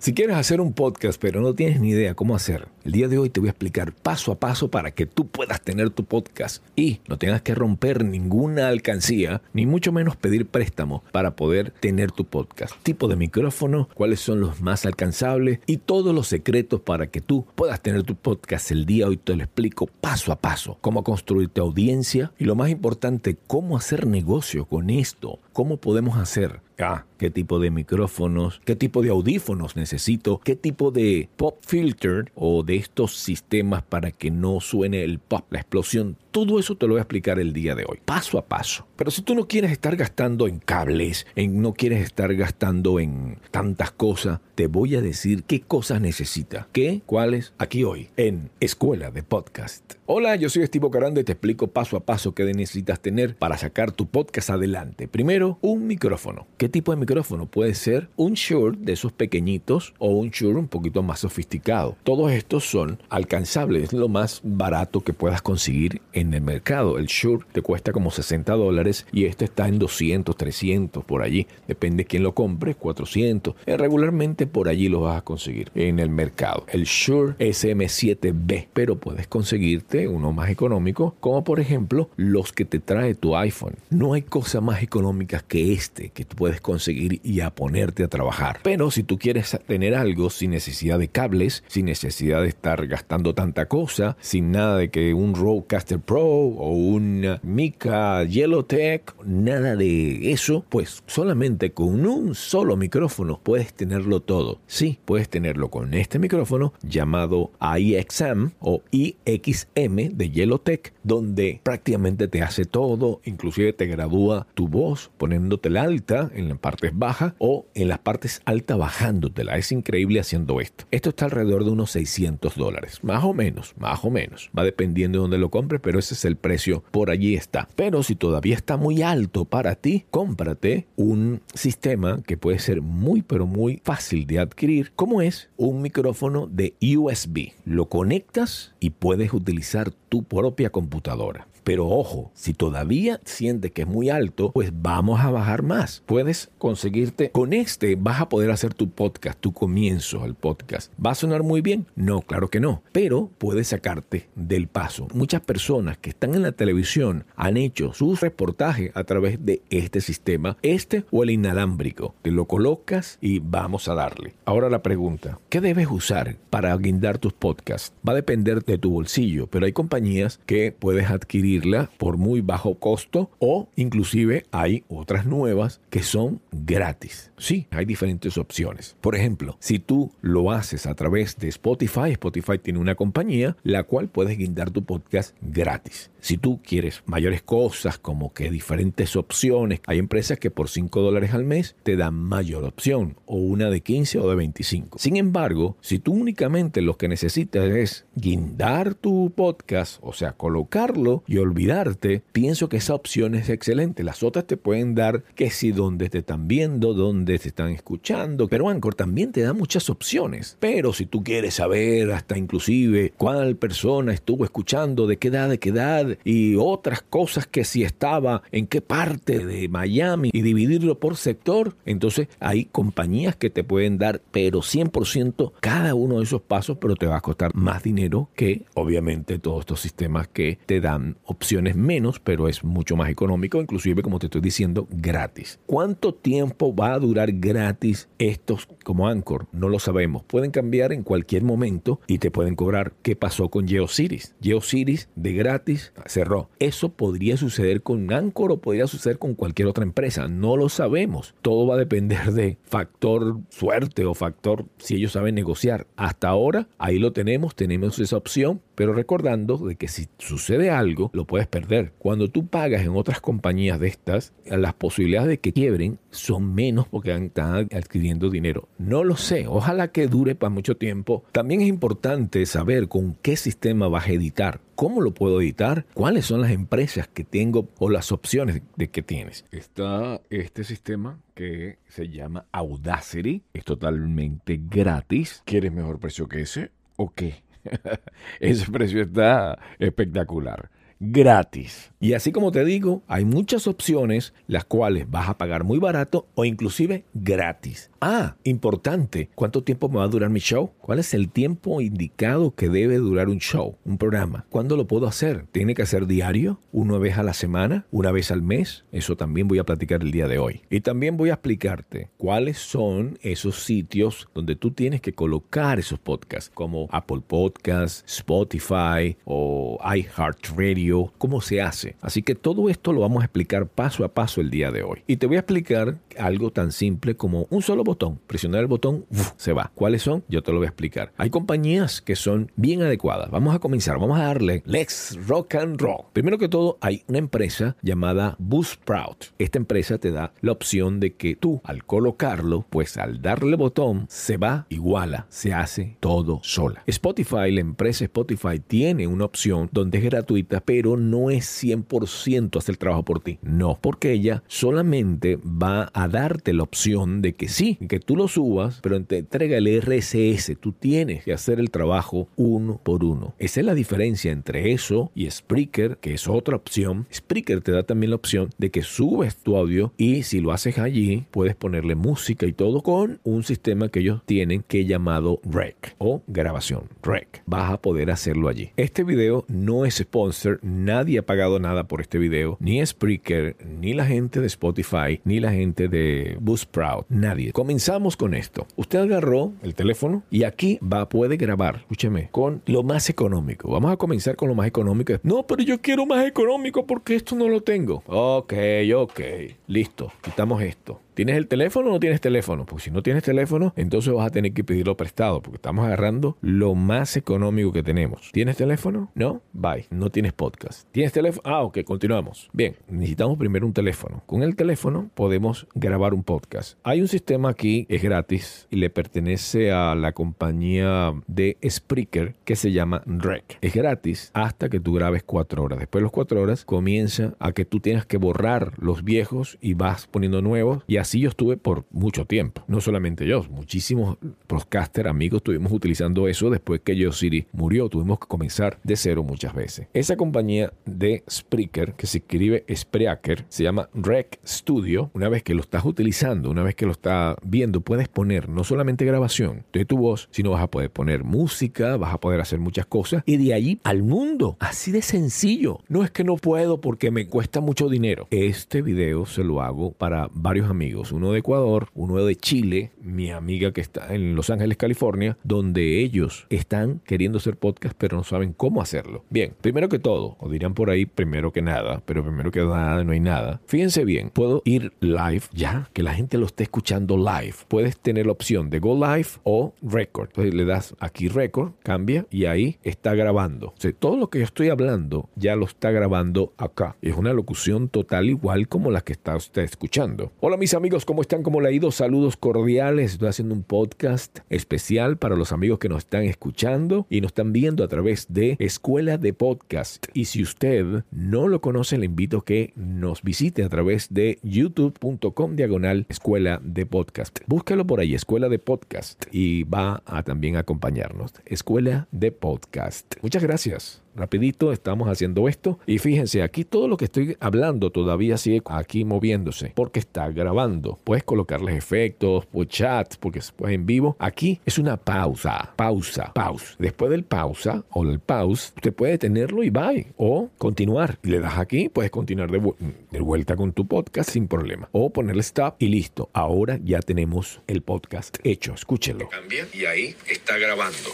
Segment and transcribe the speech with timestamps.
[0.00, 3.18] Si quieres hacer un podcast pero no tienes ni idea cómo hacer, el día de
[3.18, 6.62] hoy te voy a explicar paso a paso para que tú puedas tener tu podcast
[6.76, 12.12] y no tengas que romper ninguna alcancía, ni mucho menos pedir préstamo para poder tener
[12.12, 12.76] tu podcast.
[12.84, 17.44] Tipo de micrófono, cuáles son los más alcanzables y todos los secretos para que tú
[17.56, 18.70] puedas tener tu podcast.
[18.70, 22.44] El día de hoy te lo explico paso a paso, cómo construir tu audiencia y
[22.44, 27.72] lo más importante, cómo hacer negocio con esto, cómo podemos hacer Ah, qué tipo de
[27.72, 33.82] micrófonos, qué tipo de audífonos necesito, qué tipo de pop filter o de estos sistemas
[33.82, 36.16] para que no suene el pop, la explosión.
[36.38, 38.86] Todo eso te lo voy a explicar el día de hoy, paso a paso.
[38.94, 43.38] Pero si tú no quieres estar gastando en cables, en, no quieres estar gastando en
[43.50, 46.66] tantas cosas, te voy a decir qué cosas necesitas.
[46.70, 47.02] ¿Qué?
[47.06, 47.54] ¿Cuáles?
[47.58, 49.94] Aquí hoy, en Escuela de Podcast.
[50.06, 53.58] Hola, yo soy Estivo Caranda y te explico paso a paso qué necesitas tener para
[53.58, 55.06] sacar tu podcast adelante.
[55.06, 56.46] Primero, un micrófono.
[56.56, 57.46] ¿Qué tipo de micrófono?
[57.46, 61.96] Puede ser un Shure de esos pequeñitos o un Shure un poquito más sofisticado.
[62.04, 66.98] Todos estos son alcanzables, es lo más barato que puedas conseguir en el mercado.
[66.98, 71.46] El Shure te cuesta como 60 dólares y este está en 200, 300 por allí.
[71.66, 73.54] Depende de quién lo compre, 400.
[73.66, 76.64] Eh, regularmente por allí lo vas a conseguir en el mercado.
[76.68, 82.80] El Shure SM7B, pero puedes conseguirte uno más económico, como por ejemplo los que te
[82.80, 83.74] trae tu iPhone.
[83.90, 88.08] No hay cosa más económica que este que tú puedes conseguir y a ponerte a
[88.08, 88.60] trabajar.
[88.62, 93.34] Pero si tú quieres tener algo sin necesidad de cables, sin necesidad de estar gastando
[93.34, 100.32] tanta cosa, sin nada de que un Rodecaster Pro o un Mica Yellowtech, nada de
[100.32, 104.58] eso, pues solamente con un solo micrófono puedes tenerlo todo.
[104.66, 112.40] Sí, puedes tenerlo con este micrófono llamado IXM o IXM de Yellowtech, donde prácticamente te
[112.40, 117.66] hace todo, inclusive te gradúa tu voz poniéndote la alta en las partes bajas o
[117.74, 119.58] en las partes altas bajándotela.
[119.58, 120.86] Es increíble haciendo esto.
[120.90, 124.50] Esto está alrededor de unos 600 dólares, más o menos, más o menos.
[124.58, 127.68] Va dependiendo de dónde lo compres, pero ese es el precio, por allí está.
[127.76, 133.22] Pero si todavía está muy alto para ti, cómprate un sistema que puede ser muy,
[133.22, 137.52] pero muy fácil de adquirir, como es un micrófono de USB.
[137.64, 141.46] Lo conectas y puedes utilizar tu propia computadora.
[141.68, 146.02] Pero ojo, si todavía sientes que es muy alto, pues vamos a bajar más.
[146.06, 150.90] Puedes conseguirte con este, vas a poder hacer tu podcast, tu comienzo al podcast.
[150.98, 151.84] ¿Va a sonar muy bien?
[151.94, 152.82] No, claro que no.
[152.92, 155.08] Pero puedes sacarte del paso.
[155.12, 160.00] Muchas personas que están en la televisión han hecho sus reportajes a través de este
[160.00, 162.14] sistema, este o el inalámbrico.
[162.22, 164.32] Te lo colocas y vamos a darle.
[164.46, 167.92] Ahora la pregunta, ¿qué debes usar para guindar tus podcasts?
[168.08, 171.57] Va a depender de tu bolsillo, pero hay compañías que puedes adquirir
[171.96, 177.30] por muy bajo costo o inclusive hay otras nuevas que son gratis.
[177.38, 178.96] Sí, hay diferentes opciones.
[179.00, 183.84] Por ejemplo, si tú lo haces a través de Spotify, Spotify tiene una compañía la
[183.84, 186.10] cual puedes guindar tu podcast gratis.
[186.20, 191.32] Si tú quieres mayores cosas como que diferentes opciones, hay empresas que por 5 dólares
[191.32, 194.98] al mes te dan mayor opción o una de 15 o de 25.
[194.98, 201.22] Sin embargo, si tú únicamente lo que necesitas es guindar tu podcast, o sea, colocarlo
[201.26, 204.04] y olvidarte, pienso que esa opción es excelente.
[204.04, 208.48] Las otras te pueden dar que si donde te están viendo, donde te están escuchando,
[208.48, 210.56] pero Anchor también te da muchas opciones.
[210.60, 215.58] Pero si tú quieres saber hasta inclusive cuál persona estuvo escuchando, de qué edad, de
[215.58, 220.98] qué edad y otras cosas que si estaba en qué parte de Miami y dividirlo
[220.98, 226.42] por sector, entonces hay compañías que te pueden dar, pero 100% cada uno de esos
[226.42, 230.80] pasos, pero te va a costar más dinero que obviamente todos estos sistemas que te
[230.80, 235.60] dan opciones menos, pero es mucho más económico, inclusive como te estoy diciendo, gratis.
[235.66, 239.46] ¿Cuánto tiempo va a durar gratis estos como Anchor?
[239.52, 240.24] No lo sabemos.
[240.24, 242.94] Pueden cambiar en cualquier momento y te pueden cobrar.
[243.02, 244.34] ¿Qué pasó con GeoCities?
[244.40, 246.48] GeoCities de gratis cerró.
[246.58, 250.28] Eso podría suceder con Anchor o podría suceder con cualquier otra empresa.
[250.28, 251.34] No lo sabemos.
[251.42, 255.86] Todo va a depender de factor suerte o factor si ellos saben negociar.
[255.96, 261.10] Hasta ahora ahí lo tenemos, tenemos esa opción, pero recordando de que si sucede algo,
[261.12, 261.94] lo puedes perder.
[261.98, 266.86] Cuando tú pagas en otras compañías de estas, las posibilidades de que quiebren son menos
[266.86, 268.68] porque están adquiriendo dinero.
[268.78, 271.24] No lo sé, ojalá que dure para mucho tiempo.
[271.32, 274.60] También es importante saber con qué sistema vas a editar.
[274.76, 275.84] ¿Cómo lo puedo editar?
[275.92, 279.44] ¿Cuáles son las empresas que tengo o las opciones de que tienes?
[279.50, 283.42] Está este sistema que se llama Audacity.
[283.52, 285.42] Es totalmente gratis.
[285.44, 287.47] ¿Quieres mejor precio que ese o qué?
[288.40, 290.70] ese precio está espectacular.
[291.00, 291.92] Gratis.
[292.00, 296.26] Y así como te digo, hay muchas opciones las cuales vas a pagar muy barato
[296.34, 297.90] o inclusive gratis.
[298.00, 300.70] Ah, importante, ¿cuánto tiempo me va a durar mi show?
[300.80, 304.46] ¿Cuál es el tiempo indicado que debe durar un show, un programa?
[304.50, 305.46] ¿Cuándo lo puedo hacer?
[305.50, 306.60] ¿Tiene que ser diario?
[306.70, 307.86] ¿Una vez a la semana?
[307.90, 308.84] ¿Una vez al mes?
[308.92, 310.62] Eso también voy a platicar el día de hoy.
[310.70, 315.98] Y también voy a explicarte cuáles son esos sitios donde tú tienes que colocar esos
[315.98, 320.87] podcasts, como Apple Podcasts, Spotify o iHeartRadio,
[321.18, 321.96] cómo se hace.
[322.00, 325.02] Así que todo esto lo vamos a explicar paso a paso el día de hoy.
[325.06, 328.20] Y te voy a explicar algo tan simple como un solo botón.
[328.26, 329.06] Presionar el botón,
[329.36, 329.70] se va.
[329.74, 330.24] ¿Cuáles son?
[330.28, 331.12] Yo te lo voy a explicar.
[331.16, 333.30] Hay compañías que son bien adecuadas.
[333.30, 333.98] Vamos a comenzar.
[333.98, 336.06] Vamos a darle Let's Rock and Roll.
[336.12, 339.26] Primero que todo, hay una empresa llamada Buzzsprout.
[339.38, 344.06] Esta empresa te da la opción de que tú, al colocarlo, pues al darle botón,
[344.08, 346.82] se va, iguala, se hace todo sola.
[346.86, 352.72] Spotify, la empresa Spotify, tiene una opción donde es gratuita, pero no es 100% hacer
[352.72, 353.38] el trabajo por ti.
[353.42, 358.28] No, porque ella solamente va a darte la opción de que sí, que tú lo
[358.28, 360.56] subas, pero te entrega el RSS.
[360.60, 363.34] Tú tienes que hacer el trabajo uno por uno.
[363.38, 367.06] Esa es la diferencia entre eso y Spreaker, que es otra opción.
[367.12, 370.78] Spreaker te da también la opción de que subes tu audio y si lo haces
[370.78, 375.94] allí, puedes ponerle música y todo con un sistema que ellos tienen que llamado Rec
[375.98, 376.84] o grabación.
[377.02, 377.42] Rec.
[377.46, 378.70] Vas a poder hacerlo allí.
[378.76, 383.94] Este video no es sponsor, nadie ha pagado nada por este video, ni Spreaker, ni
[383.94, 385.97] la gente de Spotify, ni la gente de
[386.40, 387.52] Buzzsprout, nadie.
[387.52, 388.66] Comenzamos con esto.
[388.76, 393.70] Usted agarró el teléfono y aquí va, puede grabar, escúcheme, con lo más económico.
[393.70, 395.14] Vamos a comenzar con lo más económico.
[395.22, 398.02] No, pero yo quiero más económico porque esto no lo tengo.
[398.06, 398.54] Ok,
[398.94, 399.20] ok,
[399.66, 401.00] listo, quitamos esto.
[401.18, 402.64] ¿Tienes el teléfono o no tienes teléfono?
[402.64, 406.36] Pues si no tienes teléfono, entonces vas a tener que pedirlo prestado porque estamos agarrando
[406.42, 408.30] lo más económico que tenemos.
[408.32, 409.10] ¿Tienes teléfono?
[409.16, 409.86] No, bye.
[409.90, 410.86] No tienes podcast.
[410.92, 411.42] ¿Tienes teléfono?
[411.44, 412.48] Ah, ok, continuamos.
[412.52, 414.22] Bien, necesitamos primero un teléfono.
[414.26, 416.78] Con el teléfono podemos grabar un podcast.
[416.84, 422.54] Hay un sistema aquí, es gratis y le pertenece a la compañía de Spreaker que
[422.54, 423.58] se llama Rec.
[423.60, 425.80] Es gratis hasta que tú grabes cuatro horas.
[425.80, 429.74] Después de las cuatro horas comienza a que tú tienes que borrar los viejos y
[429.74, 432.62] vas poniendo nuevos y así así yo estuve por mucho tiempo.
[432.66, 437.88] No solamente yo, muchísimos podcaster amigos estuvimos utilizando eso después que Yo City murió.
[437.88, 439.86] Tuvimos que comenzar de cero muchas veces.
[439.94, 445.10] Esa compañía de Spreaker, que se escribe Spreaker, se llama Rec Studio.
[445.14, 448.62] Una vez que lo estás utilizando, una vez que lo estás viendo, puedes poner no
[448.62, 452.58] solamente grabación de tu voz, sino vas a poder poner música, vas a poder hacer
[452.58, 454.58] muchas cosas y de allí al mundo.
[454.60, 455.80] Así de sencillo.
[455.88, 458.26] No es que no puedo porque me cuesta mucho dinero.
[458.30, 463.30] Este video se lo hago para varios amigos uno de Ecuador, uno de Chile, mi
[463.30, 468.24] amiga que está en Los Ángeles, California, donde ellos están queriendo hacer podcast pero no
[468.24, 469.24] saben cómo hacerlo.
[469.30, 473.04] Bien, primero que todo, o dirán por ahí primero que nada, pero primero que nada
[473.04, 473.60] no hay nada.
[473.66, 477.54] Fíjense bien, puedo ir live ya, que la gente lo esté escuchando live.
[477.68, 480.28] Puedes tener la opción de go live o record.
[480.28, 483.74] Entonces le das aquí record, cambia y ahí está grabando.
[483.98, 486.96] Todo lo que yo estoy hablando ya lo está grabando acá.
[487.02, 490.32] Es una locución total igual como la que está usted escuchando.
[490.40, 491.42] Hola mis amigos amigos, ¿cómo están?
[491.42, 491.90] ¿Cómo le ha ido?
[491.92, 493.12] Saludos cordiales.
[493.12, 497.52] Estoy haciendo un podcast especial para los amigos que nos están escuchando y nos están
[497.52, 500.06] viendo a través de Escuela de Podcast.
[500.14, 504.38] Y si usted no lo conoce, le invito a que nos visite a través de
[504.42, 507.38] youtube.com diagonal Escuela de Podcast.
[507.46, 511.34] Búscalo por ahí, Escuela de Podcast, y va a también acompañarnos.
[511.44, 513.16] Escuela de Podcast.
[513.20, 515.78] Muchas gracias rapidito estamos haciendo esto.
[515.86, 520.98] Y fíjense aquí todo lo que estoy hablando todavía sigue aquí moviéndose porque está grabando.
[521.04, 524.16] Puedes colocarles efectos o chats porque se puede en vivo.
[524.18, 526.74] Aquí es una pausa pausa pausa.
[526.78, 531.18] Después del pausa o el pause usted puede tenerlo y bye o continuar.
[531.22, 534.88] Le das aquí puedes continuar de vuelta con tu podcast sin problema.
[534.92, 536.30] O ponerle stop y listo.
[536.32, 538.74] Ahora ya tenemos el podcast hecho.
[538.74, 539.28] Escúchelo.
[539.28, 541.10] Cambia y ahí está grabando.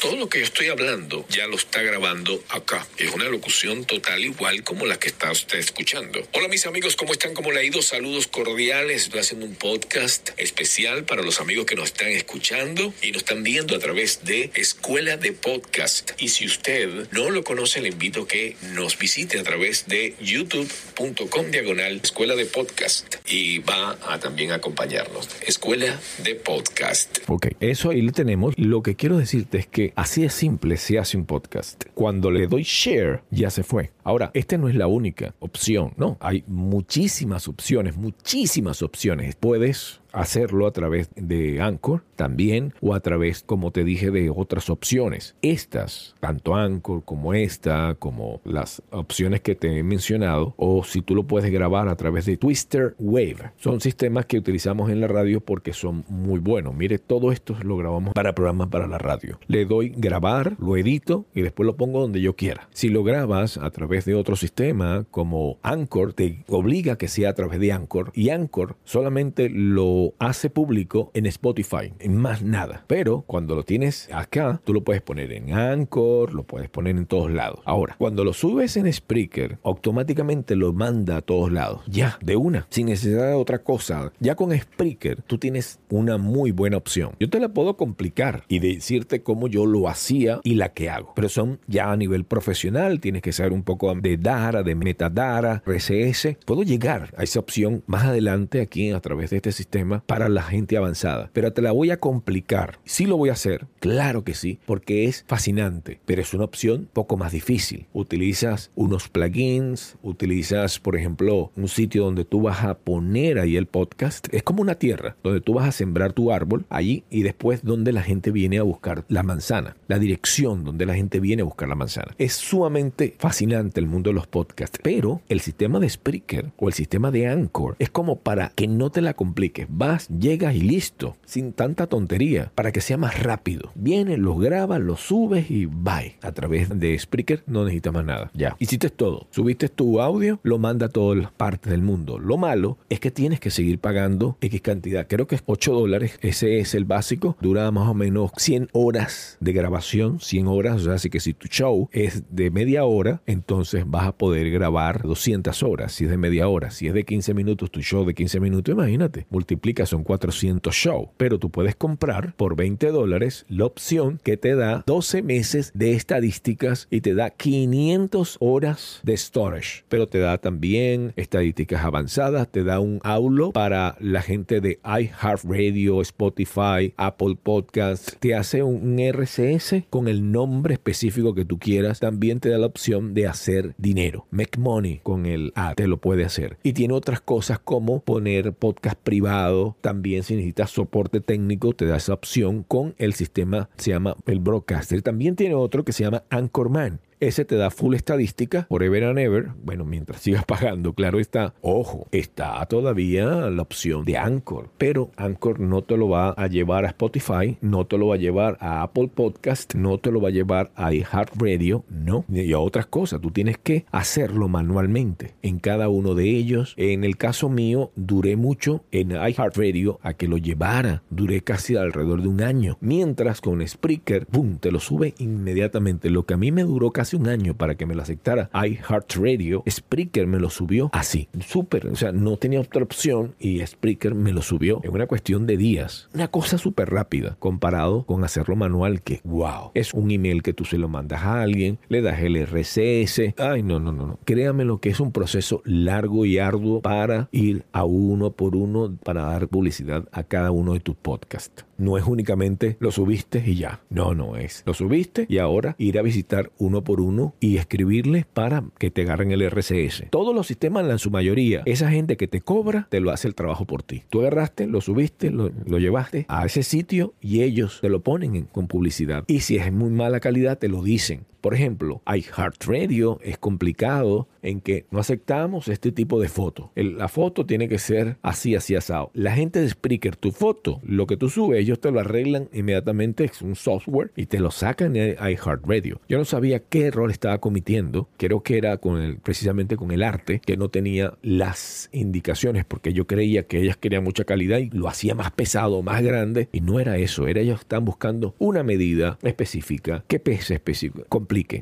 [0.00, 2.86] Todo lo que yo estoy hablando ya lo está grabando acá.
[2.96, 6.20] Es una locución total igual como la que está usted escuchando.
[6.32, 7.34] Hola mis amigos, ¿cómo están?
[7.34, 7.82] ¿Cómo le ha ido?
[7.82, 9.04] Saludos cordiales.
[9.04, 13.42] Estoy haciendo un podcast especial para los amigos que nos están escuchando y nos están
[13.42, 16.10] viendo a través de Escuela de Podcast.
[16.18, 20.14] Y si usted no lo conoce, le invito a que nos visite a través de
[20.20, 25.28] youtube.com diagonal Escuela de Podcast y va a también acompañarnos.
[25.46, 27.18] Escuela de Podcast.
[27.26, 28.54] Ok, eso ahí lo tenemos.
[28.56, 31.84] Lo que quiero decirte es que así es simple se hace un podcast.
[31.94, 33.90] Cuando le le doy share, ya se fue.
[34.04, 36.16] Ahora, esta no es la única opción, ¿no?
[36.20, 39.34] Hay muchísimas opciones, muchísimas opciones.
[39.34, 44.70] Puedes hacerlo a través de Anchor también o a través, como te dije, de otras
[44.70, 45.36] opciones.
[45.42, 51.14] Estas, tanto Anchor como esta, como las opciones que te he mencionado, o si tú
[51.14, 55.40] lo puedes grabar a través de Twister Wave, son sistemas que utilizamos en la radio
[55.40, 56.74] porque son muy buenos.
[56.74, 59.38] Mire, todo esto lo grabamos para programas para la radio.
[59.46, 62.68] Le doy grabar, lo edito y después lo pongo donde yo quiera.
[62.72, 67.30] Si lo grabas a través de otro sistema como Anchor, te obliga a que sea
[67.30, 72.84] a través de Anchor y Anchor solamente lo hace público en Spotify, en más nada.
[72.86, 77.06] Pero cuando lo tienes acá, tú lo puedes poner en Anchor, lo puedes poner en
[77.06, 77.60] todos lados.
[77.64, 81.82] Ahora, cuando lo subes en Spreaker, automáticamente lo manda a todos lados.
[81.86, 84.12] Ya, de una, sin necesidad de otra cosa.
[84.20, 87.12] Ya con Spreaker, tú tienes una muy buena opción.
[87.20, 91.12] Yo te la puedo complicar y decirte cómo yo lo hacía y la que hago.
[91.14, 95.62] Pero son ya a nivel profesional, tienes que saber un poco de Dara, de Metadara,
[95.64, 96.36] RCS.
[96.44, 100.42] Puedo llegar a esa opción más adelante aquí a través de este sistema para la
[100.42, 101.30] gente avanzada.
[101.32, 102.78] Pero te la voy a complicar.
[102.84, 106.88] Sí lo voy a hacer, claro que sí, porque es fascinante, pero es una opción
[106.92, 107.86] poco más difícil.
[107.92, 113.66] Utilizas unos plugins, utilizas, por ejemplo, un sitio donde tú vas a poner ahí el
[113.66, 114.28] podcast.
[114.32, 117.92] Es como una tierra donde tú vas a sembrar tu árbol allí y después donde
[117.92, 121.68] la gente viene a buscar la manzana, la dirección donde la gente viene a buscar
[121.68, 122.14] la manzana.
[122.18, 126.74] Es sumamente fascinante el mundo de los podcasts, pero el sistema de Spreaker o el
[126.74, 129.66] sistema de Anchor es como para que no te la compliques.
[129.78, 133.70] Vas, llegas y listo, sin tanta tontería, para que sea más rápido.
[133.76, 136.16] Vienes, los grabas, los subes y bye.
[136.20, 138.28] A través de Spreaker no necesitas más nada.
[138.34, 138.56] Ya.
[138.58, 139.28] Hiciste todo.
[139.30, 142.18] Subiste tu audio, lo manda a todas las partes del mundo.
[142.18, 145.06] Lo malo es que tienes que seguir pagando X cantidad.
[145.06, 146.18] Creo que es 8 dólares.
[146.22, 147.36] Ese es el básico.
[147.40, 150.18] Dura más o menos 100 horas de grabación.
[150.18, 150.74] 100 horas.
[150.80, 154.50] O sea, así que si tu show es de media hora, entonces vas a poder
[154.50, 155.92] grabar 200 horas.
[155.92, 156.72] Si es de media hora.
[156.72, 159.28] Si es de 15 minutos, tu show de 15 minutos, imagínate.
[159.30, 161.08] Multiplica, son 400 shows.
[161.16, 165.92] Pero tú puedes comprar por 20 dólares la opción que te da 12 meses de
[165.92, 169.84] estadísticas y te da 500 horas de storage.
[169.88, 176.00] Pero te da también estadísticas avanzadas, te da un aulo para la gente de iHeartRadio,
[176.02, 178.16] Spotify, Apple Podcasts.
[178.20, 182.00] Te hace un RCS con el nombre específico que tú quieras.
[182.00, 184.26] También te da la opción de hacer dinero.
[184.30, 185.74] Make money con el ad.
[185.74, 186.58] Te lo puede hacer.
[186.62, 189.57] Y tiene otras cosas como poner podcast privado.
[189.80, 194.40] También si necesitas soporte técnico, te da esa opción con el sistema, se llama el
[194.40, 195.02] Broadcaster.
[195.02, 197.00] También tiene otro que se llama Anchorman.
[197.20, 199.48] Ese te da full estadística, forever and ever.
[199.64, 201.54] Bueno, mientras sigas pagando, claro está.
[201.62, 206.84] Ojo, está todavía la opción de Anchor, pero Anchor no te lo va a llevar
[206.84, 210.28] a Spotify, no te lo va a llevar a Apple Podcast, no te lo va
[210.28, 213.20] a llevar a iHeartRadio, no, y a otras cosas.
[213.20, 216.74] Tú tienes que hacerlo manualmente en cada uno de ellos.
[216.76, 221.02] En el caso mío, duré mucho en iHeartRadio a que lo llevara.
[221.10, 222.78] Duré casi alrededor de un año.
[222.80, 226.10] Mientras con Spreaker, boom, te lo sube inmediatamente.
[226.10, 229.62] Lo que a mí me duró casi un año para que me lo aceptara iHeartRadio,
[229.68, 234.32] Spreaker me lo subió así, súper, o sea, no tenía otra opción y Spreaker me
[234.32, 236.08] lo subió en una cuestión de días.
[236.14, 240.64] Una cosa súper rápida comparado con hacerlo manual que, wow, es un email que tú
[240.64, 244.64] se lo mandas a alguien, le das el RCS, ay, no, no, no, no, créame
[244.64, 249.22] lo que es un proceso largo y arduo para ir a uno por uno para
[249.22, 251.67] dar publicidad a cada uno de tus podcasts.
[251.78, 253.80] No es únicamente lo subiste y ya.
[253.88, 254.64] No, no es.
[254.66, 259.02] Lo subiste y ahora ir a visitar uno por uno y escribirles para que te
[259.02, 260.06] agarren el RCS.
[260.10, 263.34] Todos los sistemas, en su mayoría, esa gente que te cobra, te lo hace el
[263.34, 264.02] trabajo por ti.
[264.10, 268.34] Tú agarraste, lo subiste, lo, lo llevaste a ese sitio y ellos te lo ponen
[268.34, 269.24] en, con publicidad.
[269.28, 271.26] Y si es muy mala calidad, te lo dicen.
[271.48, 276.72] Por ejemplo, iHeartRadio es complicado en que no aceptamos este tipo de foto.
[276.74, 279.10] la foto tiene que ser así, así asado.
[279.14, 283.24] La gente de Spreaker, tu foto, lo que tú subes, ellos te lo arreglan inmediatamente,
[283.24, 286.02] es un software y te lo sacan de iHeartRadio.
[286.06, 288.10] Yo no sabía qué error estaba cometiendo.
[288.18, 292.92] Creo que era con el, precisamente con el arte, que no tenía las indicaciones, porque
[292.92, 296.60] yo creía que ellas querían mucha calidad y lo hacía más pesado, más grande, y
[296.60, 297.26] no era eso.
[297.26, 301.04] Era ellos están buscando una medida específica, qué pesa específico,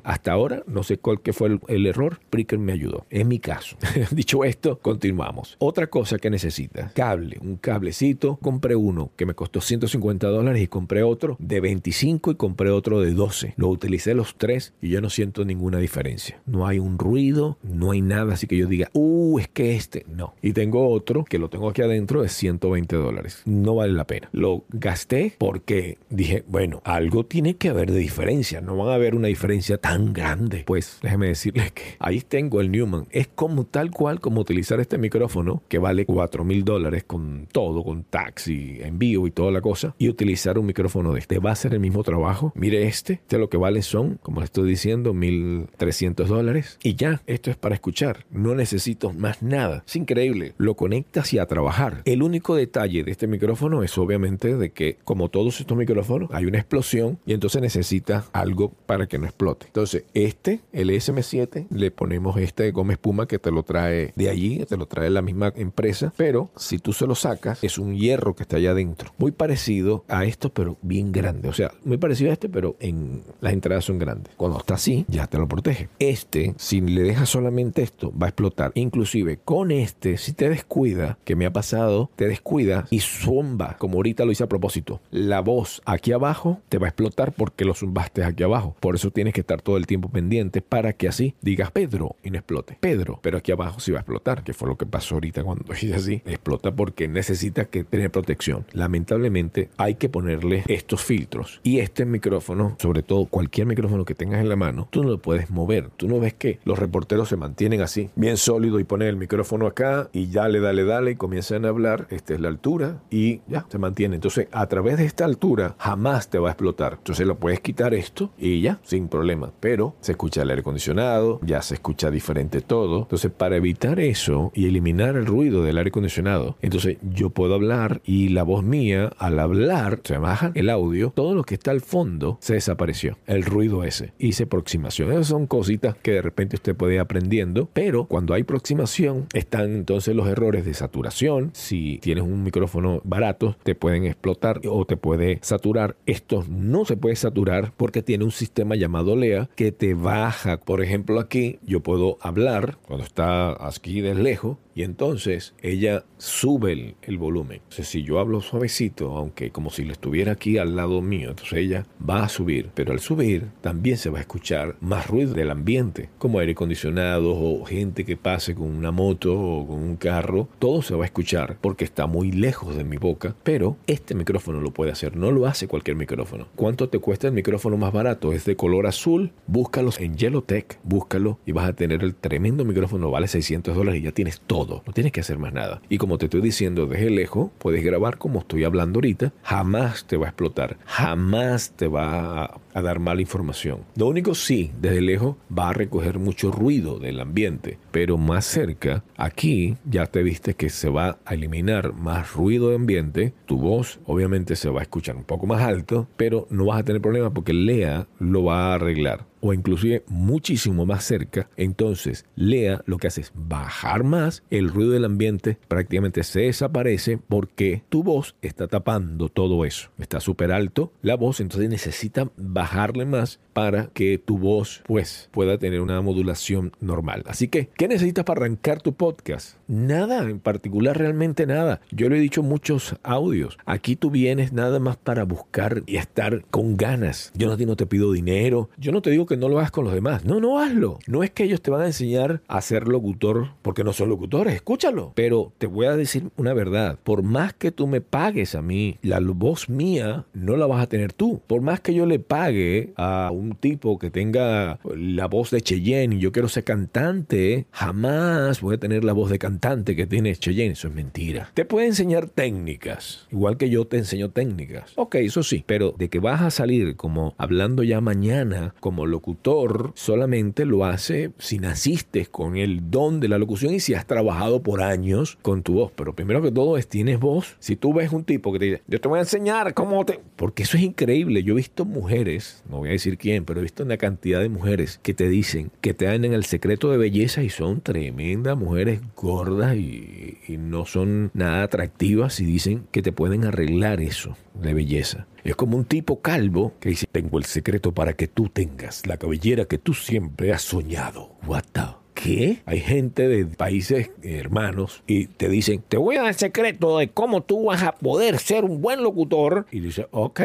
[0.04, 2.20] Hasta ahora no sé cuál que fue el, error.
[2.26, 3.06] Spreaker me ayudó.
[3.10, 3.76] En mi caso.
[4.10, 5.56] Dicho esto, continuamos.
[5.58, 8.36] Otra cosa que necesitas, cable, un cablecito.
[8.36, 13.00] Compré uno que me costó 150 dólares y compré otro de 25 y compré otro
[13.00, 13.54] de 12.
[13.56, 16.40] Lo utilicé los tres y yo no siento ninguna diferencia.
[16.46, 20.04] No hay un ruido, no hay nada así que yo diga, uh, es que este,
[20.08, 20.34] no.
[20.42, 23.42] Y tengo otro que lo tengo aquí adentro de 120 dólares.
[23.44, 24.28] No vale la pena.
[24.32, 28.60] Lo gasté porque dije, bueno, algo tiene que haber de diferencia.
[28.60, 30.64] No van a haber una diferencia diferencia tan grande?
[30.66, 33.06] Pues déjeme decirles que ahí tengo el Newman.
[33.10, 37.82] Es como tal cual como utilizar este micrófono que vale 4 mil dólares con todo,
[37.82, 41.38] con taxi, envío y toda la cosa, y utilizar un micrófono de este.
[41.38, 42.52] Va a ser el mismo trabajo.
[42.54, 46.78] Mire este, este lo que vale son, como le estoy diciendo, 1.300 dólares.
[46.82, 48.26] Y ya, esto es para escuchar.
[48.30, 49.84] No necesito más nada.
[49.86, 50.54] Es increíble.
[50.58, 52.02] Lo conectas y a trabajar.
[52.04, 56.46] El único detalle de este micrófono es obviamente de que, como todos estos micrófonos, hay
[56.46, 59.45] una explosión y entonces necesita algo para que no explote.
[59.52, 64.64] Entonces, este, el SM7, le ponemos este goma espuma que te lo trae de allí,
[64.66, 68.34] te lo trae la misma empresa, pero si tú se lo sacas, es un hierro
[68.34, 69.12] que está allá adentro.
[69.18, 71.48] Muy parecido a esto, pero bien grande.
[71.48, 74.34] O sea, muy parecido a este, pero en las entradas son grandes.
[74.36, 75.88] Cuando está así, ya te lo protege.
[75.98, 78.72] Este, si le dejas solamente esto, va a explotar.
[78.74, 83.96] Inclusive con este, si te descuida, que me ha pasado, te descuida y zumba, como
[83.96, 85.00] ahorita lo hice a propósito.
[85.10, 88.76] La voz aquí abajo te va a explotar porque lo zumbaste aquí abajo.
[88.80, 92.30] Por eso tienes que estar todo el tiempo pendiente para que así digas Pedro y
[92.30, 92.78] no explote.
[92.80, 95.64] Pedro, pero aquí abajo sí va a explotar, que fue lo que pasó ahorita cuando
[95.74, 96.22] hice así.
[96.24, 98.64] Explota porque necesita que tener protección.
[98.72, 101.60] Lamentablemente hay que ponerle estos filtros.
[101.62, 105.18] Y este micrófono, sobre todo cualquier micrófono que tengas en la mano, tú no lo
[105.18, 105.90] puedes mover.
[105.98, 109.66] Tú no ves que los reporteros se mantienen así, bien sólido y ponen el micrófono
[109.66, 112.06] acá y dale, dale, dale y comienzan a hablar.
[112.08, 114.14] Esta es la altura y ya se mantiene.
[114.14, 116.94] Entonces, a través de esta altura jamás te va a explotar.
[116.94, 119.25] Entonces lo puedes quitar esto y ya, sin problema.
[119.60, 123.02] Pero se escucha el aire acondicionado, ya se escucha diferente todo.
[123.02, 128.00] Entonces, para evitar eso y eliminar el ruido del aire acondicionado, entonces yo puedo hablar
[128.04, 131.80] y la voz mía, al hablar, se baja el audio, todo lo que está al
[131.80, 133.18] fondo se desapareció.
[133.26, 134.12] El ruido ese.
[134.18, 135.10] Hice aproximación.
[135.12, 139.74] Esas son cositas que de repente usted puede ir aprendiendo, pero cuando hay aproximación están
[139.74, 141.50] entonces los errores de saturación.
[141.52, 145.96] Si tienes un micrófono barato, te pueden explotar o te puede saturar.
[146.06, 150.58] Estos no se puede saturar porque tiene un sistema llamado LEA que te baja.
[150.58, 156.94] Por ejemplo, aquí yo puedo hablar cuando está aquí de lejos y entonces ella sube
[157.00, 157.62] el, volumen.
[157.62, 161.58] Entonces, si yo hablo suavecito, aunque como si le estuviera aquí al lado mío, entonces
[161.58, 162.68] ella va a subir.
[162.74, 167.34] Pero al subir también se va a escuchar más ruido del ambiente, como aire acondicionado
[167.34, 170.50] o gente que pase con una moto o con un carro.
[170.58, 173.34] Todo se va a escuchar porque está muy lejos de mi boca.
[173.44, 176.48] Pero este micrófono lo puede hacer, no lo hace cualquier micrófono.
[176.54, 178.34] ¿Cuánto te cuesta el micrófono más barato?
[178.34, 179.05] Es de color azul.
[179.46, 183.10] Búscalos en Yellowtech, búscalo y vas a tener el tremendo micrófono.
[183.10, 185.80] Vale 600 dólares y ya tienes todo no tienes que hacer más nada.
[185.88, 190.16] Y como te estoy diciendo desde lejos, puedes grabar como estoy hablando ahorita, jamás te
[190.16, 193.80] va a explotar, jamás te va a, dar mala información.
[193.96, 199.02] Lo único sí, desde lejos va a recoger mucho ruido del ambiente, pero más cerca,
[199.16, 203.98] aquí ya te viste que se va a eliminar más ruido de ambiente, tu voz
[204.04, 207.32] obviamente se va a escuchar un poco más alto, pero no vas a tener problema
[207.32, 212.98] porque Lea lo va a arreglar arreglar o inclusive muchísimo más cerca, entonces Lea lo
[212.98, 218.34] que hace es bajar más, el ruido del ambiente prácticamente se desaparece porque tu voz
[218.42, 219.90] está tapando todo eso.
[219.98, 225.58] Está súper alto la voz, entonces necesita bajarle más para que tu voz pues pueda
[225.58, 227.22] tener una modulación normal.
[227.26, 229.56] Así que, ¿qué necesitas para arrancar tu podcast?
[229.68, 231.80] Nada, en particular realmente nada.
[231.90, 233.58] Yo le he dicho muchos audios.
[233.64, 237.32] Aquí tú vienes nada más para buscar y estar con ganas.
[237.34, 238.70] Yo no, no te pido dinero.
[238.76, 240.24] Yo no te digo que no lo hagas con los demás.
[240.24, 240.98] No, no hazlo.
[241.06, 244.54] No es que ellos te van a enseñar a ser locutor porque no son locutores,
[244.54, 245.12] escúchalo.
[245.14, 246.98] Pero te voy a decir una verdad.
[247.02, 250.88] Por más que tú me pagues a mí, la voz mía no la vas a
[250.88, 251.40] tener tú.
[251.46, 256.16] Por más que yo le pague a un tipo que tenga la voz de Cheyenne
[256.16, 260.34] y yo quiero ser cantante, jamás voy a tener la voz de cantante que tiene
[260.34, 260.72] Cheyenne.
[260.72, 261.50] Eso es mentira.
[261.54, 264.92] Te puede enseñar técnicas, igual que yo te enseño técnicas.
[264.96, 269.92] Ok, eso sí, pero de que vas a salir como hablando ya mañana como locutor
[269.94, 274.62] solamente lo hace si naciste con el don de la locución y si has trabajado
[274.62, 275.92] por años con tu voz.
[275.96, 277.56] Pero primero que todo es, tienes voz.
[277.58, 280.20] Si tú ves un tipo que te dice, yo te voy a enseñar cómo te...
[280.36, 281.42] Porque eso es increíble.
[281.42, 284.50] Yo he visto mujeres, no voy a decir quién, pero he visto una cantidad de
[284.50, 288.58] mujeres que te dicen que te dan en el secreto de belleza y son tremendas
[288.58, 294.36] mujeres gordas y, y no son nada atractivas y dicen que te pueden arreglar eso
[294.60, 295.26] de belleza.
[295.44, 299.16] Es como un tipo calvo que dice, tengo el secreto para que tú tengas la
[299.16, 301.36] cabellera que tú siempre has soñado.
[301.46, 302.62] What the ¿qué?
[302.64, 307.08] Hay gente de países hermanos y te dicen, te voy a dar el secreto de
[307.08, 309.66] cómo tú vas a poder ser un buen locutor.
[309.70, 310.40] Y dice, ok,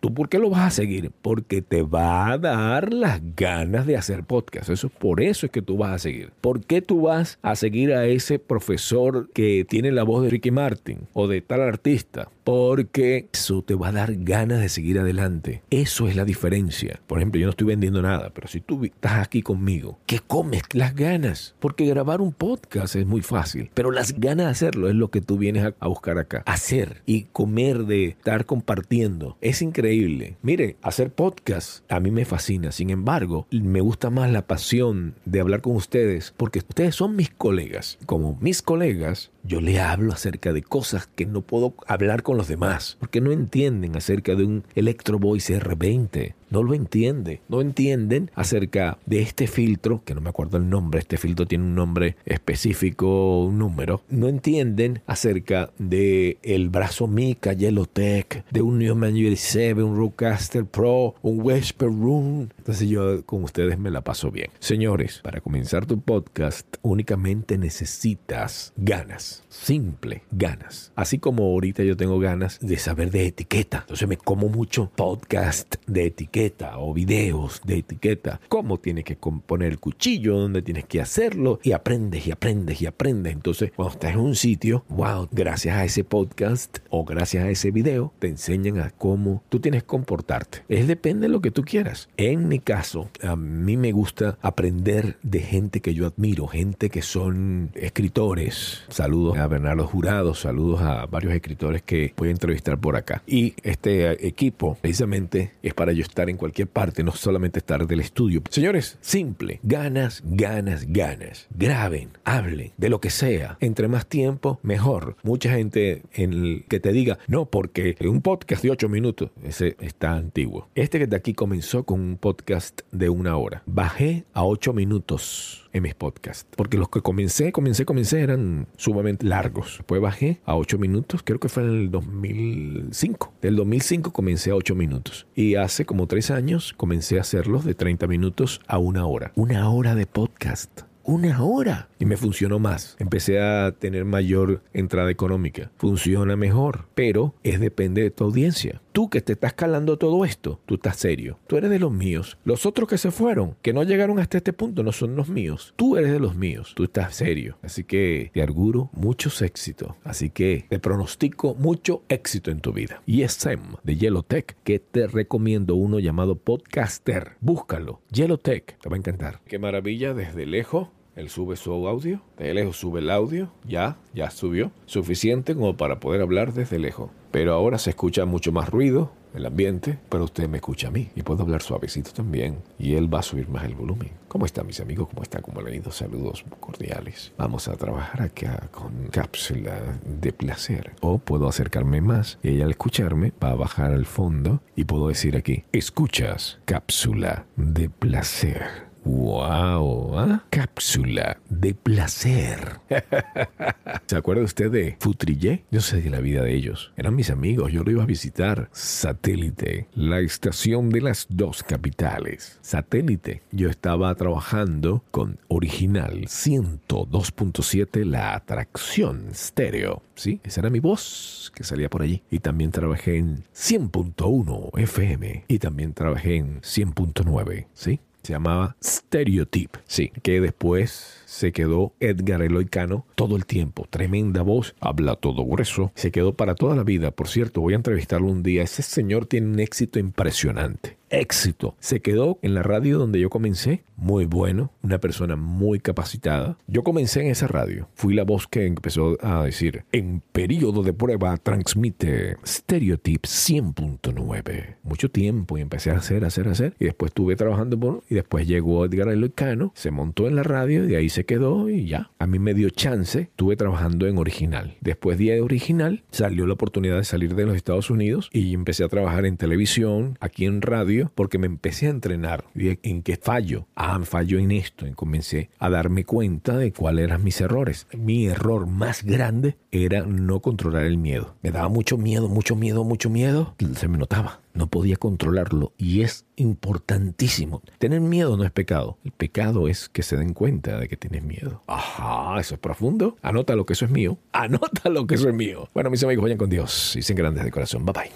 [0.00, 1.10] ¿tú por qué lo vas a seguir?
[1.22, 4.68] Porque te va a dar las ganas de hacer podcast.
[4.68, 6.30] Eso por eso es que tú vas a seguir.
[6.40, 10.50] ¿Por qué tú vas a seguir a ese profesor que tiene la voz de Ricky
[10.50, 12.28] Martin o de tal artista?
[12.44, 15.62] Porque eso te va a dar ganas de seguir adelante.
[15.70, 17.00] Eso es la diferencia.
[17.06, 20.62] Por ejemplo, yo no estoy vendiendo nada, pero si tú estás aquí conmigo, ¿qué comes?
[20.72, 21.54] Las ganas.
[21.60, 25.20] Porque grabar un podcast es muy fácil, pero las ganas de hacerlo es lo que
[25.20, 26.42] tú vienes a, buscar acá.
[26.44, 29.38] Hacer y comer de estar compartiendo.
[29.40, 30.36] Es increíble.
[30.42, 32.72] Mire, hacer podcast a mí me fascina.
[32.72, 37.30] Sin embargo, me gusta más la pasión de hablar con ustedes porque ustedes son mis
[37.30, 37.98] colegas.
[38.04, 42.48] Como mis colegas, yo le hablo acerca de cosas que no puedo hablar con los
[42.48, 47.40] demás porque no entienden acerca de un Electro Voice R20 no lo entiende.
[47.48, 51.64] No entienden acerca de este filtro, que no me acuerdo el nombre, este filtro tiene
[51.64, 54.02] un nombre específico, un número.
[54.08, 61.14] No entienden acerca de el brazo Mica Yellowtech, de un Neumann USB, un Rodecaster Pro,
[61.22, 62.48] un Whisper Room.
[62.58, 64.50] Entonces yo con ustedes me la paso bien.
[64.58, 69.37] Señores, para comenzar tu podcast únicamente necesitas ganas.
[69.48, 70.92] Simple, ganas.
[70.94, 73.78] Así como ahorita yo tengo ganas de saber de etiqueta.
[73.80, 79.72] Entonces me como mucho podcast de etiqueta o videos de etiqueta, cómo tienes que poner
[79.72, 83.32] el cuchillo, dónde tienes que hacerlo y aprendes y aprendes y aprendes.
[83.32, 87.70] Entonces, cuando estás en un sitio, wow, gracias a ese podcast o gracias a ese
[87.70, 90.62] video, te enseñan a cómo tú tienes que comportarte.
[90.68, 92.08] Es depende de lo que tú quieras.
[92.16, 97.02] En mi caso, a mí me gusta aprender de gente que yo admiro, gente que
[97.02, 98.82] son escritores.
[98.88, 103.22] Saludos a Bernardo Jurado, saludos a varios escritores que voy a entrevistar por acá.
[103.26, 108.00] Y este equipo precisamente es para yo estar en cualquier parte, no solamente estar del
[108.00, 108.42] estudio.
[108.50, 111.48] Señores, simple, ganas, ganas, ganas.
[111.50, 113.56] Graben, hablen, de lo que sea.
[113.60, 115.16] Entre más tiempo, mejor.
[115.22, 119.76] Mucha gente en el que te diga, no, porque un podcast de ocho minutos, ese
[119.80, 120.68] está antiguo.
[120.74, 123.62] Este que de aquí comenzó con un podcast de una hora.
[123.66, 126.46] Bajé a ocho minutos en mis podcasts.
[126.56, 129.78] Porque los que comencé, comencé, comencé eran sumamente largos.
[129.78, 133.34] Después bajé a 8 minutos, creo que fue en el 2005.
[133.40, 135.26] Del 2005 comencé a 8 minutos.
[135.34, 139.32] Y hace como 3 años comencé a hacerlos de 30 minutos a una hora.
[139.36, 142.96] Una hora de podcast una hora y me funcionó más.
[142.98, 145.70] Empecé a tener mayor entrada económica.
[145.76, 148.80] Funciona mejor, pero es depende de tu audiencia.
[148.92, 151.38] Tú que te estás calando todo esto, tú estás serio.
[151.46, 152.36] Tú eres de los míos.
[152.44, 155.72] Los otros que se fueron, que no llegaron hasta este punto, no son los míos.
[155.76, 156.72] Tú eres de los míos.
[156.74, 157.58] Tú estás serio.
[157.62, 159.92] Así que te auguro muchos éxitos.
[160.02, 163.02] Así que te pronostico mucho éxito en tu vida.
[163.06, 167.36] Y es Sem de Yellowtech que te recomiendo uno llamado Podcaster.
[167.40, 168.00] Búscalo.
[168.10, 168.78] Yellowtech.
[168.80, 169.40] Te va a encantar.
[169.46, 174.30] Qué maravilla desde lejos él sube su audio, de lejos sube el audio, ya, ya
[174.30, 177.10] subió, suficiente como para poder hablar desde lejos.
[177.32, 181.10] Pero ahora se escucha mucho más ruido, el ambiente, pero usted me escucha a mí
[181.14, 184.10] y puedo hablar suavecito también y él va a subir más el volumen.
[184.28, 185.08] ¿Cómo están mis amigos?
[185.08, 185.42] ¿Cómo está?
[185.42, 185.90] ¿Cómo han ido?
[185.90, 187.32] Saludos cordiales.
[187.36, 190.92] Vamos a trabajar acá con cápsula de placer.
[191.00, 195.08] O puedo acercarme más y ella al escucharme va a bajar al fondo y puedo
[195.08, 198.87] decir aquí, escuchas cápsula de placer.
[199.04, 200.18] ¡Wow!
[200.18, 200.44] ¿ah?
[200.50, 202.80] Cápsula de placer.
[204.06, 205.64] ¿Se acuerda usted de Futrillé?
[205.70, 206.92] Yo sé de la vida de ellos.
[206.96, 207.72] Eran mis amigos.
[207.72, 208.68] Yo lo iba a visitar.
[208.72, 212.58] Satélite, la estación de las dos capitales.
[212.60, 213.42] Satélite.
[213.52, 220.02] Yo estaba trabajando con Original 102.7, la atracción estéreo.
[220.14, 220.40] ¿Sí?
[220.42, 222.22] Esa era mi voz que salía por allí.
[222.30, 225.44] Y también trabajé en 100.1 FM.
[225.48, 227.66] Y también trabajé en 100.9.
[227.72, 228.00] ¿Sí?
[228.28, 233.86] Se llamaba Stereotype, sí, que después se quedó Edgar Eloy Cano todo el tiempo.
[233.90, 235.92] Tremenda voz, habla todo grueso.
[235.94, 237.10] Se quedó para toda la vida.
[237.10, 238.62] Por cierto, voy a entrevistarlo un día.
[238.62, 241.76] Ese señor tiene un éxito impresionante éxito.
[241.80, 246.58] Se quedó en la radio donde yo comencé, muy bueno, una persona muy capacitada.
[246.66, 250.92] Yo comencé en esa radio, fui la voz que empezó a decir, en periodo de
[250.92, 254.76] prueba transmite Stereotype 100.9.
[254.82, 256.74] Mucho tiempo y empecé a hacer, hacer, hacer.
[256.78, 260.84] Y después estuve trabajando por, y después llegó Edgar Eloicano, se montó en la radio
[260.84, 262.12] y de ahí se quedó y ya.
[262.20, 264.76] A mí me dio chance, estuve trabajando en original.
[264.80, 268.88] Después de original, salió la oportunidad de salir de los Estados Unidos y empecé a
[268.88, 272.44] trabajar en televisión, aquí en radio porque me empecé a entrenar.
[272.54, 273.66] ¿En qué fallo?
[273.74, 274.86] ah, fallo en esto.
[274.86, 277.88] Y comencé a darme cuenta de cuáles eran mis errores.
[277.96, 281.34] Mi error más grande era no controlar el miedo.
[281.42, 283.54] Me daba mucho miedo, mucho miedo, mucho miedo.
[283.74, 284.40] Se me notaba.
[284.54, 285.72] No podía controlarlo.
[285.76, 287.62] Y es importantísimo.
[287.78, 288.98] Tener miedo no es pecado.
[289.04, 291.62] El pecado es que se den cuenta de que tienes miedo.
[291.66, 293.16] Ajá, eso es profundo.
[293.22, 294.18] Anota lo que eso es mío.
[294.32, 295.68] Anota lo que eso es mío.
[295.74, 297.84] Bueno, mis amigos, vayan con Dios y sean grandes de corazón.
[297.84, 298.10] Bye bye.